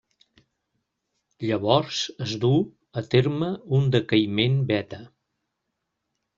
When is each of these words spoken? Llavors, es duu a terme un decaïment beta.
Llavors, 1.49 1.99
es 2.27 2.33
duu 2.45 2.57
a 3.01 3.05
terme 3.13 3.53
un 3.81 3.95
decaïment 3.99 4.59
beta. 4.75 5.05